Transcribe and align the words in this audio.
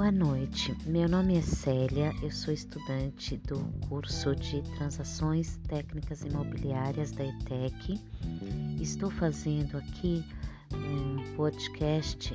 Boa 0.00 0.10
noite, 0.10 0.74
meu 0.86 1.06
nome 1.06 1.36
é 1.36 1.42
Célia, 1.42 2.14
eu 2.22 2.30
sou 2.30 2.54
estudante 2.54 3.36
do 3.36 3.58
curso 3.86 4.34
de 4.34 4.62
Transações 4.78 5.58
Técnicas 5.68 6.22
Imobiliárias 6.22 7.12
da 7.12 7.22
ETEC. 7.22 8.00
Estou 8.80 9.10
fazendo 9.10 9.76
aqui 9.76 10.24
um 10.72 11.36
podcast 11.36 12.34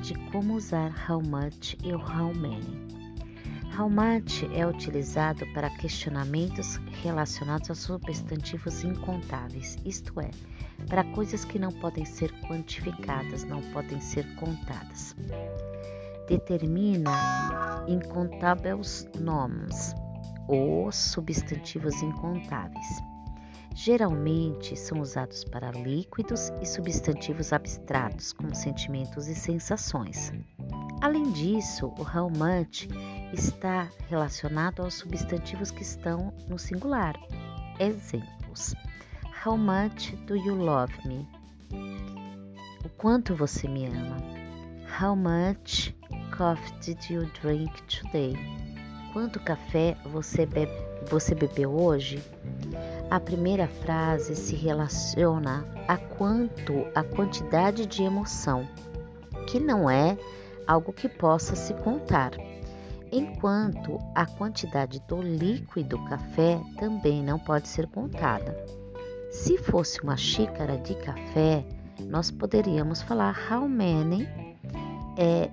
de 0.00 0.14
como 0.32 0.54
usar 0.54 0.90
how 1.06 1.20
much 1.20 1.76
e 1.84 1.92
how 1.92 2.32
many. 2.32 2.88
How 3.78 3.90
much 3.90 4.44
é 4.54 4.66
utilizado 4.66 5.46
para 5.52 5.68
questionamentos 5.76 6.76
relacionados 7.02 7.70
a 7.70 7.74
substantivos 7.74 8.84
incontáveis, 8.84 9.76
isto 9.84 10.18
é, 10.18 10.30
para 10.86 11.04
coisas 11.12 11.44
que 11.44 11.58
não 11.58 11.72
podem 11.72 12.06
ser 12.06 12.32
quantificadas, 12.48 13.44
não 13.44 13.60
podem 13.72 14.00
ser 14.00 14.24
contadas 14.36 15.14
determina 16.26 17.84
incontáveis 17.86 19.08
nomes 19.18 19.94
ou 20.48 20.90
substantivos 20.92 22.02
incontáveis. 22.02 22.86
Geralmente 23.74 24.74
são 24.74 25.00
usados 25.00 25.44
para 25.44 25.70
líquidos 25.70 26.50
e 26.62 26.66
substantivos 26.66 27.52
abstratos, 27.52 28.32
como 28.32 28.54
sentimentos 28.54 29.28
e 29.28 29.34
sensações. 29.34 30.32
Além 31.02 31.30
disso, 31.30 31.88
o 31.88 32.30
much 32.30 32.88
está 33.34 33.86
relacionado 34.08 34.82
aos 34.82 34.94
substantivos 34.94 35.70
que 35.70 35.82
estão 35.82 36.32
no 36.48 36.58
singular. 36.58 37.14
Exemplos: 37.78 38.74
How 39.44 39.58
much 39.58 40.16
do 40.26 40.34
you 40.34 40.54
love 40.54 40.94
me? 41.06 41.28
O 42.82 42.88
quanto 42.96 43.34
você 43.34 43.68
me 43.68 43.86
ama? 43.86 44.16
How 44.98 45.14
much 45.14 45.94
coffee 46.36 46.72
did 46.80 47.10
you 47.10 47.26
drink 47.40 47.72
today? 47.84 48.36
Quanto 49.12 49.40
café 49.40 49.96
você, 50.04 50.44
bebe, 50.44 50.70
você 51.08 51.34
bebeu 51.34 51.72
hoje? 51.72 52.22
A 53.10 53.18
primeira 53.18 53.66
frase 53.66 54.36
se 54.36 54.54
relaciona 54.54 55.66
a 55.88 55.96
quanto 55.96 56.86
a 56.94 57.02
quantidade 57.02 57.86
de 57.86 58.02
emoção, 58.02 58.68
que 59.46 59.58
não 59.58 59.88
é 59.88 60.18
algo 60.66 60.92
que 60.92 61.08
possa 61.08 61.56
se 61.56 61.72
contar, 61.74 62.32
enquanto 63.10 63.98
a 64.14 64.26
quantidade 64.26 65.00
do 65.08 65.22
líquido 65.22 65.98
café 66.04 66.60
também 66.78 67.22
não 67.22 67.38
pode 67.38 67.68
ser 67.68 67.86
contada. 67.86 68.54
Se 69.30 69.56
fosse 69.56 70.02
uma 70.02 70.16
xícara 70.16 70.76
de 70.76 70.94
café, 70.96 71.64
nós 72.00 72.30
poderíamos 72.30 73.00
falar 73.00 73.34
how 73.50 73.66
many 73.66 74.28
é 75.16 75.50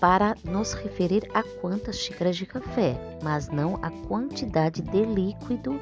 para 0.00 0.36
nos 0.44 0.72
referir 0.72 1.28
a 1.34 1.42
quantas 1.60 1.96
xícaras 1.96 2.36
de 2.36 2.46
café, 2.46 2.96
mas 3.22 3.48
não 3.48 3.76
a 3.82 3.90
quantidade 4.06 4.82
de 4.82 5.04
líquido 5.04 5.80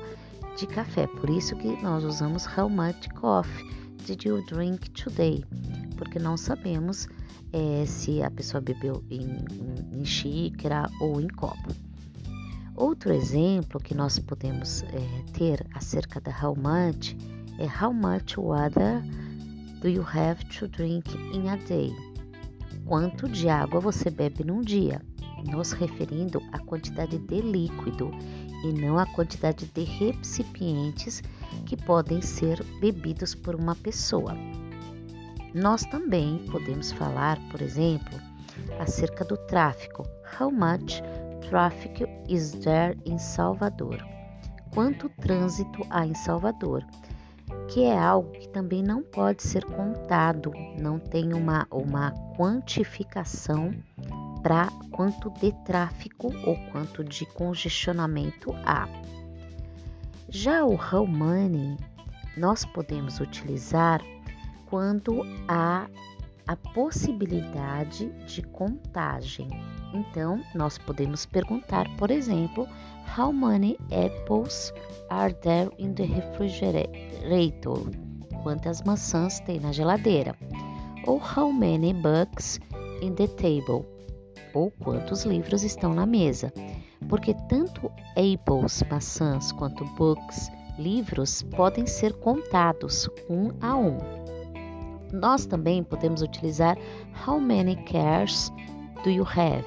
de 0.57 0.67
café. 0.67 1.07
Por 1.07 1.29
isso 1.29 1.55
que 1.57 1.69
nós 1.83 2.05
usamos 2.05 2.47
how 2.47 2.69
much 2.69 3.09
coffee 3.15 3.67
did 4.07 4.25
you 4.25 4.45
drink 4.47 4.91
today? 4.91 5.45
Porque 5.97 6.19
não 6.19 6.37
sabemos 6.37 7.09
é, 7.53 7.85
se 7.87 8.23
a 8.23 8.31
pessoa 8.31 8.61
bebeu 8.61 9.05
em, 9.11 9.45
em, 9.93 10.05
xícara 10.05 10.89
ou 11.01 11.21
em 11.21 11.29
copo. 11.29 11.75
Outro 12.75 13.13
exemplo 13.13 13.81
que 13.81 13.95
nós 13.95 14.19
podemos 14.19 14.83
é, 14.83 15.33
ter 15.33 15.67
acerca 15.75 16.21
da 16.21 16.31
how 16.31 16.55
much 16.55 17.17
é 17.59 17.67
how 17.67 17.93
much 17.93 18.37
water 18.37 19.03
do 19.81 19.89
you 19.89 20.03
have 20.03 20.45
to 20.47 20.69
drink 20.69 21.11
in 21.33 21.49
a 21.49 21.57
day? 21.57 22.16
Quanto 22.85 23.29
de 23.29 23.49
água 23.49 23.81
você 23.81 24.11
bebe 24.11 24.45
num 24.45 24.61
dia, 24.61 25.01
nos 25.45 25.73
referindo 25.73 26.43
à 26.53 26.59
quantidade 26.59 27.19
de 27.19 27.41
líquido 27.41 28.11
e 28.65 28.73
não 28.73 28.99
à 28.99 29.07
quantidade 29.07 29.67
de 29.67 29.85
recipientes 29.85 31.23
que 31.65 31.77
podem 31.77 32.21
ser 32.21 32.63
bebidos 32.81 33.35
por 33.35 33.55
uma 33.55 33.75
pessoa. 33.75 34.37
Nós 35.55 35.83
também 35.85 36.45
podemos 36.51 36.93
falar, 36.93 37.39
por 37.51 37.63
exemplo, 37.63 38.19
acerca 38.79 39.25
do 39.25 39.37
tráfego. 39.37 40.07
How 40.39 40.51
much 40.51 41.03
traffic 41.49 42.07
is 42.29 42.53
there 42.53 42.97
in 43.07 43.19
Salvador? 43.19 43.99
Quanto 44.73 45.09
trânsito 45.09 45.87
há 45.89 46.07
em 46.07 46.15
Salvador? 46.15 46.85
Que 47.69 47.85
é 47.85 47.99
algo 47.99 48.31
que 48.33 48.49
também 48.49 48.83
não 48.83 49.03
pode 49.03 49.43
ser 49.43 49.65
contado, 49.65 50.53
não 50.79 50.99
tem 50.99 51.35
uma, 51.35 51.67
uma 51.71 52.13
quantificação 52.37 53.75
para 54.43 54.69
quanto 54.93 55.31
de 55.31 55.53
tráfego 55.65 56.33
ou 56.45 56.57
quanto 56.71 57.03
de 57.03 57.27
congestionamento 57.27 58.53
há. 58.65 58.89
Já 60.29 60.65
o 60.65 60.75
how 60.75 61.07
money 61.07 61.77
nós 62.37 62.65
podemos 62.65 63.19
utilizar 63.21 64.01
quando 64.67 65.23
há 65.49 65.89
a 66.47 66.57
possibilidade 66.57 68.11
de 68.27 68.43
contagem. 68.43 69.49
Então, 69.93 70.41
nós 70.55 70.79
podemos 70.79 71.27
perguntar, 71.27 71.89
por 71.97 72.11
exemplo, 72.11 72.69
how 73.17 73.33
many 73.33 73.77
apples 73.91 74.73
are 75.11 75.33
there 75.35 75.71
in 75.79 75.93
the 75.95 76.05
refrigerator? 76.05 77.91
Quantas 78.43 78.83
maçãs 78.83 79.41
tem 79.41 79.59
na 79.59 79.73
geladeira? 79.73 80.37
Ou 81.07 81.21
how 81.21 81.53
many 81.53 81.93
books 81.93 82.61
in 83.03 83.15
the 83.15 83.27
table? 83.27 83.85
Ou 84.55 84.71
quantos 84.71 85.25
livros 85.25 85.63
estão 85.63 85.95
na 85.95 86.07
mesa? 86.07 86.53
Porque 87.09 87.35
tanto 87.49 87.91
apples, 88.17 88.83
maçãs, 88.91 89.53
quanto 89.53 89.85
books, 89.97 90.51
livros, 90.79 91.43
podem 91.43 91.87
ser 91.87 92.13
contados 92.15 93.09
um 93.29 93.51
a 93.61 93.77
um. 93.77 93.99
Nós 95.13 95.47
também 95.47 95.83
podemos 95.83 96.23
utilizar 96.23 96.77
How 97.27 97.41
many 97.41 97.77
cars 97.85 98.53
do 99.05 99.11
you 99.11 99.25
have? 99.25 99.65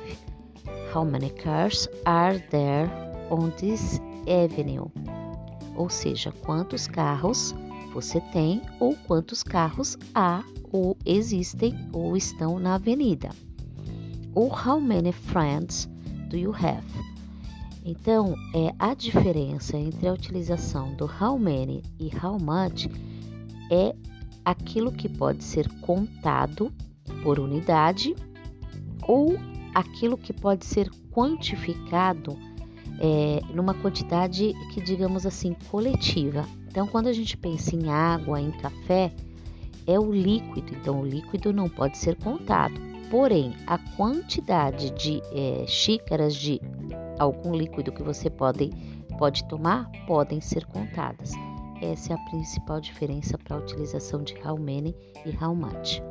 How 0.93 1.05
many 1.05 1.29
cars 1.29 1.87
are 2.05 2.39
there 2.49 2.89
on 3.29 3.51
this 3.51 4.01
avenue? 4.27 4.89
Ou 5.75 5.89
seja, 5.89 6.31
quantos 6.43 6.87
carros 6.87 7.55
você 7.93 8.21
tem 8.21 8.61
ou 8.79 8.95
quantos 9.07 9.43
carros 9.43 9.97
há 10.13 10.43
ou 10.71 10.97
existem 11.05 11.73
ou 11.91 12.15
estão 12.15 12.59
na 12.59 12.75
avenida. 12.75 13.29
Ou 14.35 14.47
how 14.47 14.79
many 14.79 15.11
friends 15.11 15.89
do 16.29 16.37
you 16.37 16.51
have? 16.51 16.85
Então, 17.83 18.35
é 18.53 18.73
a 18.77 18.93
diferença 18.93 19.77
entre 19.77 20.07
a 20.07 20.13
utilização 20.13 20.93
do 20.95 21.05
how 21.05 21.39
many 21.39 21.81
e 21.99 22.11
how 22.15 22.37
much 22.39 22.87
é 23.71 23.95
aquilo 24.43 24.91
que 24.91 25.09
pode 25.09 25.43
ser 25.43 25.69
contado 25.81 26.71
por 27.23 27.39
unidade 27.39 28.15
ou 29.07 29.37
aquilo 29.73 30.17
que 30.17 30.33
pode 30.33 30.65
ser 30.65 30.89
quantificado 31.11 32.37
é, 32.99 33.41
numa 33.53 33.73
quantidade 33.73 34.53
que, 34.73 34.81
digamos 34.81 35.25
assim, 35.25 35.55
coletiva. 35.69 36.45
Então, 36.67 36.87
quando 36.87 37.07
a 37.07 37.13
gente 37.13 37.37
pensa 37.37 37.75
em 37.75 37.89
água, 37.89 38.39
em 38.39 38.51
café, 38.51 39.11
é 39.87 39.99
o 39.99 40.11
líquido, 40.11 40.73
então 40.79 41.01
o 41.01 41.05
líquido 41.05 41.51
não 41.51 41.67
pode 41.67 41.97
ser 41.97 42.15
contado. 42.17 42.79
Porém, 43.09 43.55
a 43.65 43.77
quantidade 43.95 44.91
de 44.91 45.21
é, 45.33 45.65
xícaras 45.65 46.35
de 46.35 46.61
algum 47.17 47.55
líquido 47.55 47.91
que 47.91 48.03
você 48.03 48.29
pode, 48.29 48.69
pode 49.17 49.47
tomar 49.47 49.89
podem 50.05 50.39
ser 50.39 50.65
contadas. 50.65 51.31
Essa 51.81 52.13
é 52.13 52.15
a 52.15 52.29
principal 52.29 52.81
diferença 52.81 53.37
para 53.37 53.55
a 53.55 53.59
utilização 53.59 54.21
de 54.23 54.33
many 54.57 54.95
e 55.25 55.31
much. 55.55 56.01